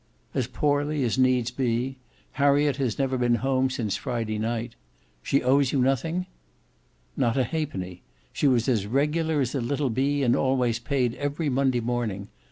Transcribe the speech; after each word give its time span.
"As 0.33 0.47
poorly 0.47 1.03
as 1.03 1.19
needs 1.19 1.51
be. 1.51 1.99
Harriet 2.31 2.77
has 2.77 2.97
never 2.97 3.19
been 3.19 3.35
home 3.35 3.69
since 3.69 3.95
Friday 3.95 4.39
night. 4.39 4.73
She 5.21 5.43
owes 5.43 5.71
you 5.71 5.79
nothing?" 5.79 6.25
"Not 7.15 7.37
a 7.37 7.43
halfpenny. 7.43 8.01
She 8.33 8.47
was 8.47 8.67
as 8.67 8.87
regular 8.87 9.41
as 9.41 9.53
a 9.53 9.61
little 9.61 9.91
bee 9.91 10.23
and 10.23 10.35
always 10.35 10.79
paid 10.79 11.13
every 11.13 11.49
Monday 11.49 11.81
morning. 11.81 12.29